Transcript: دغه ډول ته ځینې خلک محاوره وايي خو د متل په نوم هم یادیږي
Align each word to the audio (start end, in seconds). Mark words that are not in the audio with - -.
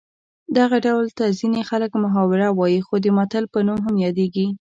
دغه 0.57 0.77
ډول 0.85 1.07
ته 1.17 1.25
ځینې 1.39 1.61
خلک 1.69 1.91
محاوره 2.03 2.47
وايي 2.59 2.81
خو 2.87 2.95
د 3.01 3.07
متل 3.17 3.43
په 3.53 3.59
نوم 3.67 3.79
هم 3.85 3.95
یادیږي 4.05 4.45